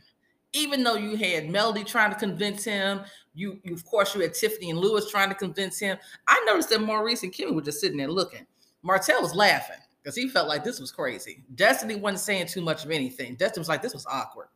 even 0.54 0.84
though 0.84 0.96
you 0.96 1.18
had 1.18 1.50
Melody 1.50 1.84
trying 1.84 2.12
to 2.12 2.18
convince 2.18 2.64
him, 2.64 3.02
you, 3.34 3.60
you 3.64 3.74
of 3.74 3.86
course 3.86 4.16
you 4.16 4.22
had 4.22 4.34
Tiffany 4.34 4.70
and 4.70 4.80
Lewis 4.80 5.12
trying 5.12 5.30
to 5.30 5.36
convince 5.36 5.78
him. 5.78 5.98
I 6.28 6.42
noticed 6.48 6.70
that 6.70 6.82
Maurice 6.82 7.24
and 7.24 7.34
Kimmy 7.34 7.54
were 7.54 7.62
just 7.62 7.82
sitting 7.82 7.98
there 7.98 8.08
looking. 8.08 8.48
Martell 8.82 9.22
was 9.22 9.36
laughing 9.36 9.78
because 10.02 10.16
he 10.16 10.30
felt 10.30 10.48
like 10.48 10.64
this 10.64 10.80
was 10.80 10.92
crazy. 10.92 11.44
Destiny 11.56 11.96
wasn't 11.96 12.22
saying 12.22 12.48
too 12.48 12.62
much 12.62 12.86
of 12.86 12.92
anything. 12.92 13.36
Destiny 13.36 13.62
was 13.62 13.70
like, 13.70 13.82
this 13.82 13.94
was 13.94 14.06
awkward. 14.06 14.48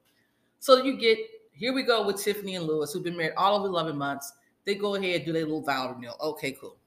So 0.59 0.83
you 0.83 0.97
get 0.97 1.17
here 1.53 1.73
we 1.73 1.83
go 1.83 2.05
with 2.05 2.21
Tiffany 2.21 2.55
and 2.55 2.65
Lewis, 2.65 2.93
who've 2.93 3.03
been 3.03 3.17
married 3.17 3.33
all 3.37 3.55
of 3.55 3.65
11 3.65 3.97
months. 3.97 4.31
They 4.65 4.75
go 4.75 4.95
ahead, 4.95 5.25
do 5.25 5.33
their 5.33 5.43
little 5.43 5.61
vow 5.61 5.91
renewal. 5.91 6.15
Okay, 6.21 6.53
cool. 6.53 6.77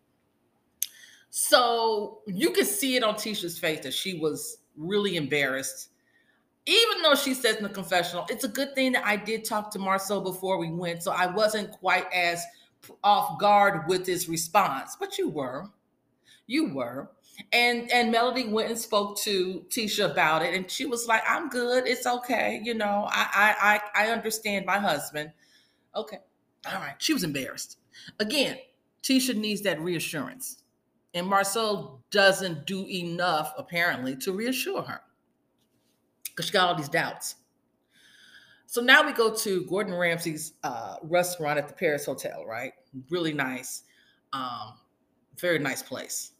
So 1.30 2.20
you 2.26 2.50
could 2.50 2.66
see 2.66 2.96
it 2.96 3.02
on 3.02 3.14
Tisha's 3.14 3.58
face 3.58 3.80
that 3.80 3.92
she 3.92 4.18
was 4.18 4.58
really 4.76 5.16
embarrassed. 5.16 5.90
Even 6.66 7.02
though 7.02 7.14
she 7.14 7.34
says 7.34 7.56
in 7.56 7.62
the 7.62 7.68
confessional, 7.68 8.24
it's 8.30 8.44
a 8.44 8.48
good 8.48 8.74
thing 8.74 8.92
that 8.92 9.04
I 9.04 9.16
did 9.16 9.44
talk 9.44 9.70
to 9.72 9.78
Marcel 9.78 10.22
before 10.22 10.56
we 10.56 10.70
went. 10.70 11.02
So 11.02 11.12
I 11.12 11.26
wasn't 11.26 11.70
quite 11.72 12.06
as 12.12 12.42
off 13.02 13.38
guard 13.38 13.86
with 13.86 14.06
his 14.06 14.28
response, 14.28 14.96
but 14.98 15.18
you 15.18 15.28
were. 15.28 15.66
You 16.46 16.74
were. 16.74 17.10
And 17.52 17.90
and 17.90 18.12
Melody 18.12 18.46
went 18.46 18.70
and 18.70 18.78
spoke 18.78 19.18
to 19.20 19.64
Tisha 19.68 20.10
about 20.10 20.42
it, 20.42 20.54
and 20.54 20.70
she 20.70 20.86
was 20.86 21.08
like, 21.08 21.22
"I'm 21.28 21.48
good. 21.48 21.86
It's 21.86 22.06
okay. 22.06 22.60
You 22.62 22.74
know, 22.74 23.08
I 23.10 23.28
I 23.34 23.80
I, 23.94 24.06
I 24.06 24.10
understand 24.12 24.66
my 24.66 24.78
husband. 24.78 25.32
Okay, 25.96 26.18
all 26.66 26.78
right." 26.80 26.94
She 26.98 27.12
was 27.12 27.24
embarrassed. 27.24 27.78
Again, 28.20 28.58
Tisha 29.02 29.34
needs 29.34 29.62
that 29.62 29.80
reassurance, 29.80 30.62
and 31.12 31.26
Marcel 31.26 32.04
doesn't 32.12 32.66
do 32.66 32.86
enough 32.86 33.52
apparently 33.58 34.14
to 34.18 34.32
reassure 34.32 34.82
her 34.82 35.00
because 36.34 36.46
she 36.46 36.52
got 36.52 36.68
all 36.68 36.74
these 36.74 36.88
doubts. 36.88 37.36
So 38.66 38.80
now 38.80 39.06
we 39.06 39.12
go 39.12 39.32
to 39.34 39.64
Gordon 39.66 39.94
Ramsay's 39.94 40.54
uh, 40.64 40.96
restaurant 41.02 41.58
at 41.58 41.68
the 41.68 41.74
Paris 41.74 42.06
Hotel, 42.06 42.44
right? 42.44 42.72
Really 43.08 43.32
nice, 43.32 43.84
um, 44.32 44.74
very 45.38 45.58
nice 45.58 45.82
place. 45.82 46.32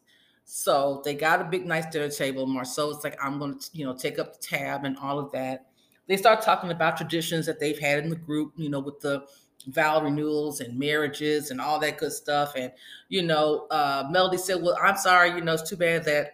So 0.44 1.00
they 1.04 1.14
got 1.14 1.40
a 1.40 1.44
big, 1.44 1.66
nice 1.66 1.86
dinner 1.86 2.10
table. 2.10 2.46
Marcel's 2.46 3.02
like, 3.04 3.16
I'm 3.22 3.38
going 3.38 3.58
to, 3.58 3.70
you 3.72 3.84
know, 3.84 3.94
take 3.94 4.18
up 4.18 4.34
the 4.34 4.46
tab 4.46 4.84
and 4.84 4.96
all 4.98 5.18
of 5.18 5.32
that. 5.32 5.66
They 6.06 6.16
start 6.16 6.42
talking 6.42 6.70
about 6.70 6.96
traditions 6.96 7.46
that 7.46 7.60
they've 7.60 7.78
had 7.78 8.04
in 8.04 8.10
the 8.10 8.16
group, 8.16 8.52
you 8.56 8.68
know, 8.68 8.80
with 8.80 9.00
the 9.00 9.24
vow 9.68 10.02
renewals 10.02 10.60
and 10.60 10.78
marriages 10.78 11.50
and 11.50 11.60
all 11.60 11.78
that 11.80 11.96
good 11.96 12.12
stuff. 12.12 12.54
And, 12.56 12.72
you 13.08 13.22
know, 13.22 13.66
uh, 13.70 14.06
Melody 14.10 14.36
said, 14.36 14.60
Well, 14.60 14.76
I'm 14.82 14.96
sorry, 14.96 15.30
you 15.30 15.40
know, 15.40 15.54
it's 15.54 15.68
too 15.68 15.76
bad 15.76 16.04
that, 16.04 16.33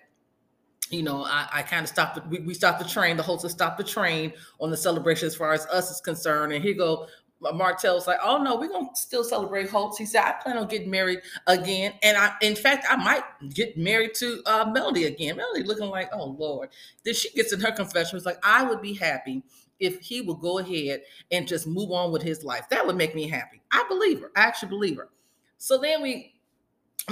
you 0.90 1.02
know, 1.02 1.24
I, 1.24 1.48
I 1.52 1.62
kind 1.62 1.82
of 1.82 1.88
stopped, 1.88 2.16
the, 2.16 2.22
we, 2.28 2.40
we 2.40 2.54
stopped 2.54 2.80
the 2.80 2.88
train, 2.88 3.16
the 3.16 3.22
hostess 3.22 3.52
stopped 3.52 3.78
the 3.78 3.84
train 3.84 4.32
on 4.60 4.70
the 4.70 4.76
celebration 4.76 5.26
as 5.26 5.36
far 5.36 5.52
as 5.52 5.66
us 5.66 5.90
is 5.90 6.00
concerned. 6.00 6.52
And 6.52 6.62
he 6.64 6.74
go, 6.74 7.06
Martell's 7.54 8.06
like, 8.06 8.18
oh 8.22 8.42
no, 8.42 8.56
we're 8.56 8.68
gonna 8.68 8.88
still 8.94 9.24
celebrate 9.24 9.70
Holtz. 9.70 9.96
He 9.96 10.04
said, 10.04 10.22
I 10.24 10.32
plan 10.42 10.58
on 10.58 10.68
getting 10.68 10.90
married 10.90 11.20
again. 11.46 11.94
And 12.02 12.16
I 12.16 12.34
in 12.42 12.54
fact 12.54 12.84
I 12.88 12.96
might 12.96 13.22
get 13.54 13.78
married 13.78 14.14
to 14.16 14.42
uh, 14.44 14.70
Melody 14.70 15.04
again. 15.04 15.36
Melody 15.36 15.62
looking 15.62 15.88
like, 15.88 16.10
oh 16.12 16.36
Lord. 16.38 16.68
Then 17.04 17.14
she 17.14 17.30
gets 17.30 17.52
in 17.52 17.60
her 17.60 17.72
confession, 17.72 18.16
was 18.16 18.26
like, 18.26 18.38
I 18.42 18.62
would 18.62 18.82
be 18.82 18.92
happy 18.92 19.42
if 19.78 20.00
he 20.00 20.20
would 20.20 20.40
go 20.40 20.58
ahead 20.58 21.00
and 21.30 21.48
just 21.48 21.66
move 21.66 21.90
on 21.90 22.12
with 22.12 22.22
his 22.22 22.44
life. 22.44 22.68
That 22.68 22.86
would 22.86 22.96
make 22.96 23.14
me 23.14 23.26
happy. 23.26 23.62
I 23.72 23.84
believe 23.88 24.20
her. 24.20 24.30
I 24.36 24.42
actually 24.42 24.68
believe 24.68 24.98
her. 24.98 25.08
So 25.56 25.78
then 25.78 26.02
we 26.02 26.34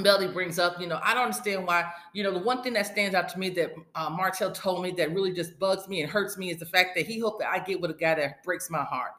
Melody 0.03 0.33
brings 0.33 0.59
up, 0.59 0.81
you 0.81 0.87
know, 0.87 1.01
I 1.03 1.15
don't 1.15 1.25
understand 1.25 1.67
why, 1.67 1.91
you 2.13 2.23
know, 2.23 2.33
the 2.33 2.39
one 2.39 2.63
thing 2.63 2.73
that 2.75 2.87
stands 2.87 3.15
out 3.15 3.29
to 3.31 3.39
me 3.39 3.51
that 3.51 3.73
uh, 3.95 4.11
Martell 4.11 4.53
told 4.53 4.83
me 4.83 4.91
that 4.93 5.13
really 5.13 5.33
just 5.33 5.59
bugs 5.59 5.89
me 5.89 6.01
and 6.03 6.11
hurts 6.11 6.37
me 6.37 6.51
is 6.51 6.59
the 6.59 6.67
fact 6.67 6.97
that 6.97 7.07
he 7.07 7.19
hoped 7.19 7.41
that 7.41 7.49
I 7.49 7.59
get 7.59 7.81
with 7.81 7.91
a 7.91 7.95
guy 7.95 8.15
that 8.15 8.43
breaks 8.43 8.71
my 8.71 8.83
heart. 8.83 9.13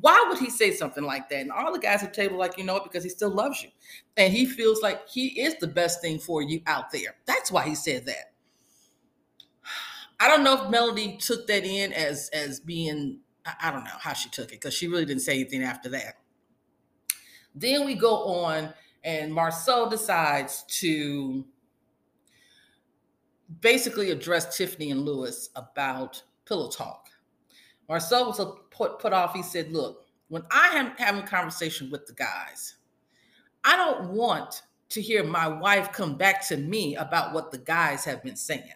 Why 0.00 0.24
would 0.28 0.38
he 0.38 0.48
say 0.48 0.72
something 0.72 1.04
like 1.04 1.28
that? 1.28 1.40
And 1.40 1.52
all 1.52 1.72
the 1.72 1.78
guys 1.78 2.02
at 2.02 2.14
the 2.14 2.22
table, 2.22 2.38
like, 2.38 2.56
you 2.56 2.64
know 2.64 2.80
because 2.80 3.04
he 3.04 3.10
still 3.10 3.30
loves 3.30 3.62
you. 3.62 3.68
And 4.16 4.32
he 4.32 4.46
feels 4.46 4.80
like 4.80 5.08
he 5.08 5.40
is 5.40 5.56
the 5.56 5.66
best 5.66 6.00
thing 6.00 6.18
for 6.18 6.42
you 6.42 6.62
out 6.66 6.90
there. 6.90 7.16
That's 7.26 7.52
why 7.52 7.64
he 7.64 7.74
said 7.74 8.06
that. 8.06 8.32
I 10.18 10.28
don't 10.28 10.44
know 10.44 10.64
if 10.64 10.70
Melody 10.70 11.16
took 11.16 11.46
that 11.48 11.64
in 11.64 11.92
as 11.92 12.30
as 12.32 12.60
being, 12.60 13.18
I 13.60 13.72
don't 13.72 13.84
know 13.84 13.90
how 13.98 14.12
she 14.12 14.30
took 14.30 14.46
it, 14.46 14.60
because 14.60 14.72
she 14.72 14.86
really 14.86 15.04
didn't 15.04 15.22
say 15.22 15.34
anything 15.34 15.62
after 15.62 15.88
that. 15.90 16.14
Then 17.54 17.84
we 17.84 17.94
go 17.94 18.44
on, 18.44 18.72
and 19.04 19.32
Marcel 19.32 19.88
decides 19.88 20.64
to 20.80 21.44
basically 23.60 24.10
address 24.10 24.56
Tiffany 24.56 24.90
and 24.90 25.04
Lewis 25.04 25.50
about 25.56 26.22
pillow 26.46 26.70
talk. 26.70 27.08
Marcel 27.88 28.26
was 28.26 28.40
put, 28.70 28.98
put 28.98 29.12
off. 29.12 29.34
He 29.34 29.42
said, 29.42 29.72
Look, 29.72 30.06
when 30.28 30.42
I 30.50 30.68
am 30.68 30.92
having 30.96 31.22
a 31.22 31.26
conversation 31.26 31.90
with 31.90 32.06
the 32.06 32.14
guys, 32.14 32.76
I 33.64 33.76
don't 33.76 34.10
want 34.10 34.62
to 34.90 35.00
hear 35.00 35.24
my 35.24 35.48
wife 35.48 35.92
come 35.92 36.16
back 36.16 36.46
to 36.48 36.56
me 36.56 36.96
about 36.96 37.32
what 37.32 37.50
the 37.50 37.58
guys 37.58 38.04
have 38.04 38.22
been 38.22 38.36
saying 38.36 38.72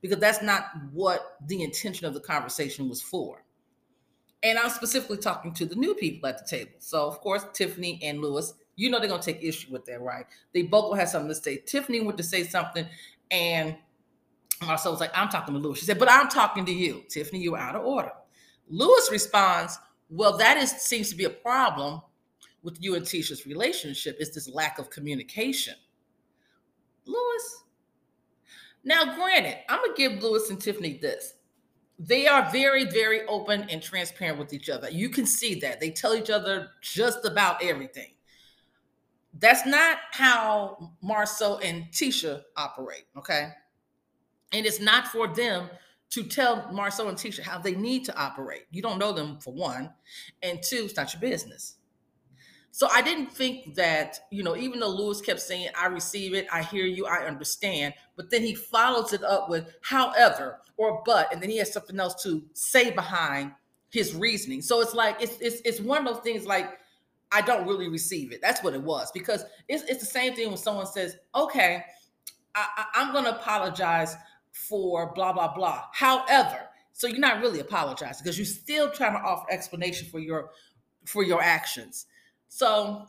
because 0.00 0.18
that's 0.18 0.42
not 0.42 0.66
what 0.92 1.36
the 1.46 1.62
intention 1.62 2.06
of 2.06 2.14
the 2.14 2.20
conversation 2.20 2.88
was 2.88 3.02
for. 3.02 3.42
And 4.42 4.58
I'm 4.58 4.70
specifically 4.70 5.16
talking 5.16 5.52
to 5.54 5.66
the 5.66 5.74
new 5.74 5.94
people 5.94 6.28
at 6.28 6.38
the 6.38 6.48
table. 6.48 6.72
So, 6.78 7.06
of 7.06 7.20
course, 7.20 7.44
Tiffany 7.52 7.98
and 8.02 8.20
Lewis, 8.20 8.54
you 8.78 8.88
know 8.88 9.00
they're 9.00 9.08
to 9.08 9.18
take 9.18 9.42
issue 9.42 9.72
with 9.72 9.84
that, 9.86 10.00
right? 10.00 10.24
They 10.54 10.62
both 10.62 10.96
have 10.96 11.08
something 11.08 11.28
to 11.28 11.34
say. 11.34 11.56
Tiffany 11.66 12.00
went 12.00 12.16
to 12.16 12.22
say 12.22 12.44
something, 12.44 12.86
and 13.28 13.76
Marcel 14.64 14.92
was 14.92 15.00
like, 15.00 15.10
I'm 15.14 15.28
talking 15.28 15.52
to 15.54 15.60
Lewis. 15.60 15.80
She 15.80 15.84
said, 15.84 15.98
But 15.98 16.10
I'm 16.10 16.28
talking 16.28 16.64
to 16.64 16.72
you. 16.72 17.02
Tiffany, 17.08 17.40
you're 17.40 17.58
out 17.58 17.74
of 17.74 17.84
order. 17.84 18.12
Lewis 18.68 19.08
responds, 19.10 19.76
Well, 20.08 20.38
that 20.38 20.58
is 20.58 20.70
seems 20.70 21.10
to 21.10 21.16
be 21.16 21.24
a 21.24 21.30
problem 21.30 22.00
with 22.62 22.80
you 22.80 22.94
and 22.94 23.04
Tisha's 23.04 23.46
relationship, 23.46 24.16
is 24.20 24.32
this 24.32 24.48
lack 24.48 24.78
of 24.78 24.90
communication. 24.90 25.74
Lewis. 27.04 27.64
Now, 28.84 29.16
granted, 29.16 29.56
I'm 29.68 29.80
gonna 29.80 29.96
give 29.96 30.22
Lewis 30.22 30.50
and 30.50 30.60
Tiffany 30.60 30.98
this. 30.98 31.34
They 31.98 32.28
are 32.28 32.48
very, 32.52 32.84
very 32.84 33.26
open 33.26 33.68
and 33.70 33.82
transparent 33.82 34.38
with 34.38 34.52
each 34.52 34.70
other. 34.70 34.88
You 34.88 35.08
can 35.08 35.26
see 35.26 35.56
that. 35.60 35.80
They 35.80 35.90
tell 35.90 36.14
each 36.14 36.30
other 36.30 36.68
just 36.80 37.24
about 37.24 37.60
everything. 37.60 38.12
That's 39.34 39.66
not 39.66 39.98
how 40.12 40.92
Marcel 41.02 41.58
and 41.58 41.84
Tisha 41.92 42.42
operate, 42.56 43.04
okay? 43.16 43.50
And 44.52 44.66
it's 44.66 44.80
not 44.80 45.08
for 45.08 45.28
them 45.28 45.68
to 46.10 46.22
tell 46.22 46.72
Marcel 46.72 47.08
and 47.08 47.18
Tisha 47.18 47.40
how 47.40 47.58
they 47.58 47.74
need 47.74 48.04
to 48.06 48.16
operate. 48.16 48.62
You 48.70 48.80
don't 48.80 48.98
know 48.98 49.12
them 49.12 49.38
for 49.40 49.52
one, 49.52 49.92
and 50.42 50.62
two, 50.62 50.84
it's 50.84 50.96
not 50.96 51.12
your 51.12 51.20
business. 51.20 51.74
So 52.70 52.88
I 52.90 53.02
didn't 53.02 53.32
think 53.32 53.74
that, 53.74 54.20
you 54.30 54.42
know, 54.42 54.56
even 54.56 54.80
though 54.80 54.88
Lewis 54.88 55.20
kept 55.20 55.40
saying, 55.40 55.68
I 55.76 55.86
receive 55.86 56.34
it, 56.34 56.46
I 56.52 56.62
hear 56.62 56.86
you, 56.86 57.06
I 57.06 57.26
understand, 57.26 57.94
but 58.16 58.30
then 58.30 58.42
he 58.42 58.54
follows 58.54 59.12
it 59.12 59.22
up 59.24 59.48
with 59.48 59.66
however 59.82 60.60
or 60.76 61.02
but, 61.04 61.32
and 61.32 61.42
then 61.42 61.50
he 61.50 61.58
has 61.58 61.72
something 61.72 61.98
else 61.98 62.22
to 62.22 62.42
say 62.52 62.90
behind 62.90 63.52
his 63.90 64.14
reasoning. 64.14 64.62
So 64.62 64.80
it's 64.80 64.94
like 64.94 65.20
it's 65.20 65.36
it's 65.40 65.60
it's 65.64 65.80
one 65.80 66.06
of 66.06 66.14
those 66.14 66.22
things 66.22 66.46
like 66.46 66.78
I 67.30 67.42
don't 67.42 67.66
really 67.66 67.88
receive 67.88 68.32
it. 68.32 68.40
That's 68.40 68.62
what 68.62 68.74
it 68.74 68.82
was 68.82 69.10
because 69.12 69.44
it's 69.68 69.82
it's 69.84 70.00
the 70.00 70.06
same 70.06 70.34
thing 70.34 70.48
when 70.48 70.56
someone 70.56 70.86
says, 70.86 71.16
okay, 71.34 71.84
I, 72.54 72.66
I, 72.76 72.84
I'm 72.94 73.12
gonna 73.12 73.30
apologize 73.30 74.16
for 74.52 75.12
blah 75.14 75.32
blah 75.32 75.54
blah. 75.54 75.84
However, 75.92 76.60
so 76.92 77.06
you're 77.06 77.18
not 77.18 77.40
really 77.40 77.60
apologizing 77.60 78.22
because 78.24 78.38
you're 78.38 78.46
still 78.46 78.90
trying 78.90 79.12
to 79.12 79.20
offer 79.20 79.46
explanation 79.50 80.08
for 80.10 80.18
your 80.18 80.50
for 81.04 81.22
your 81.22 81.42
actions. 81.42 82.06
So 82.48 83.06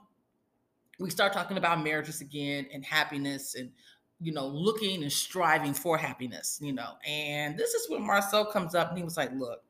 we 1.00 1.10
start 1.10 1.34
talking 1.34 1.58
about 1.58 1.84
marriages 1.84 2.22
again 2.22 2.68
and 2.74 2.84
happiness 2.84 3.56
and 3.56 3.72
you 4.20 4.34
know 4.34 4.48
looking 4.48 5.02
and 5.02 5.12
striving 5.12 5.74
for 5.74 5.98
happiness, 5.98 6.60
you 6.62 6.74
know. 6.74 6.94
And 7.08 7.58
this 7.58 7.74
is 7.74 7.90
when 7.90 8.06
Marcel 8.06 8.46
comes 8.46 8.76
up 8.76 8.90
and 8.90 8.98
he 8.98 9.04
was 9.04 9.18
like, 9.18 9.32
"Look, 9.34 9.64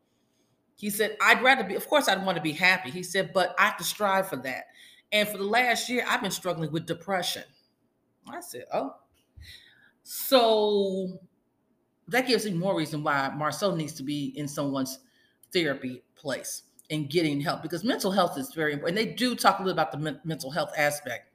he 0.79 0.89
said, 0.89 1.17
I'd 1.21 1.43
rather 1.43 1.65
be, 1.65 1.75
of 1.75 1.87
course, 1.89 2.07
I'd 2.07 2.25
want 2.25 2.37
to 2.37 2.41
be 2.41 2.53
happy. 2.53 2.89
He 2.89 3.03
said, 3.03 3.33
but 3.33 3.53
I 3.59 3.65
have 3.65 3.77
to 3.77 3.83
strive 3.83 4.29
for 4.29 4.37
that. 4.37 4.67
And 5.11 5.27
for 5.27 5.37
the 5.37 5.43
last 5.43 5.89
year, 5.89 6.05
I've 6.07 6.21
been 6.21 6.31
struggling 6.31 6.71
with 6.71 6.85
depression. 6.85 7.43
I 8.31 8.39
said, 8.39 8.63
oh. 8.73 8.95
So 10.03 11.19
that 12.07 12.27
gives 12.27 12.45
me 12.45 12.53
more 12.53 12.77
reason 12.77 13.03
why 13.03 13.29
Marcel 13.35 13.75
needs 13.75 13.93
to 13.95 14.03
be 14.03 14.33
in 14.37 14.47
someone's 14.47 14.99
therapy 15.51 16.01
place 16.15 16.63
and 16.89 17.09
getting 17.09 17.41
help 17.41 17.61
because 17.61 17.83
mental 17.83 18.11
health 18.11 18.37
is 18.37 18.53
very 18.53 18.71
important. 18.71 18.97
And 18.97 19.07
they 19.07 19.13
do 19.13 19.35
talk 19.35 19.59
a 19.59 19.63
little 19.63 19.73
about 19.73 19.91
the 19.91 19.97
men- 19.97 20.21
mental 20.23 20.49
health 20.49 20.71
aspect. 20.77 21.33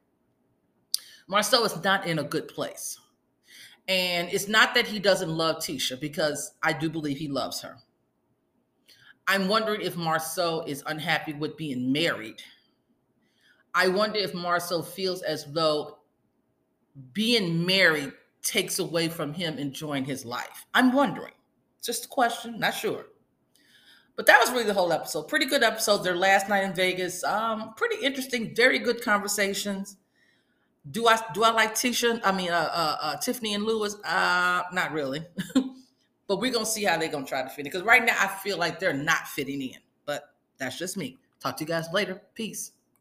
Marcel 1.27 1.65
is 1.65 1.83
not 1.85 2.07
in 2.07 2.19
a 2.19 2.25
good 2.25 2.49
place. 2.49 2.99
And 3.89 4.33
it's 4.33 4.49
not 4.49 4.75
that 4.75 4.87
he 4.87 4.99
doesn't 4.99 5.29
love 5.29 5.57
Tisha 5.57 6.01
because 6.01 6.53
I 6.63 6.73
do 6.73 6.89
believe 6.89 7.19
he 7.19 7.29
loves 7.29 7.61
her. 7.61 7.77
I'm 9.27 9.49
wondering 9.49 9.81
if 9.81 9.97
Marcel 9.97 10.63
is 10.63 10.83
unhappy 10.87 11.33
with 11.33 11.57
being 11.57 11.93
married. 11.93 12.43
I 13.75 13.89
wonder 13.89 14.19
if 14.19 14.35
Marcel 14.35 14.83
feels 14.83 15.23
as 15.23 15.45
though 15.47 15.99
being 17.13 17.65
married 17.65 18.13
takes 18.43 18.79
away 18.79 19.09
from 19.09 19.33
him 19.33 19.59
enjoying 19.59 20.05
his 20.05 20.25
life. 20.25 20.67
I'm 20.75 20.93
wondering. 20.93 21.33
Just 21.83 22.05
a 22.05 22.09
question, 22.09 22.59
not 22.59 22.75
sure. 22.75 23.07
But 24.17 24.27
that 24.27 24.39
was 24.39 24.53
really 24.53 24.65
the 24.65 24.75
whole 24.75 24.93
episode. 24.93 25.27
Pretty 25.27 25.47
good 25.47 25.63
episode. 25.65 25.99
Their 25.99 26.15
last 26.15 26.49
night 26.49 26.63
in 26.63 26.73
Vegas. 26.73 27.25
Um, 27.25 27.75
pretty 27.77 28.05
interesting. 28.05 28.55
Very 28.55 28.79
good 28.79 29.03
conversations. 29.03 29.97
Do 30.91 31.09
I 31.09 31.19
do 31.33 31.43
I 31.43 31.51
like 31.51 31.75
Tisha? 31.75 32.21
I 32.23 32.31
mean, 32.31 32.51
uh, 32.51 32.71
uh, 32.73 32.97
uh 33.01 33.17
Tiffany 33.17 33.55
and 33.55 33.65
Lewis? 33.65 33.97
Uh, 34.05 34.63
not 34.73 34.93
really. 34.93 35.25
but 36.27 36.41
we're 36.41 36.53
gonna 36.53 36.67
see 36.67 36.85
how 36.85 36.97
they're 36.99 37.09
gonna 37.09 37.27
try 37.27 37.43
to 37.43 37.49
fit 37.49 37.61
in. 37.61 37.65
Because 37.65 37.83
right 37.83 38.05
now 38.05 38.17
I 38.19 38.27
feel 38.27 38.59
like 38.59 38.81
they're 38.81 38.93
not 38.93 39.29
fitting 39.29 39.61
in. 39.61 39.79
But 40.07 40.31
that's 40.59 40.79
just 40.79 40.97
me. 40.97 41.19
Talk 41.41 41.57
to 41.59 41.65
you 41.65 41.69
guys 41.69 41.87
later. 41.93 42.23
Peace. 42.35 42.73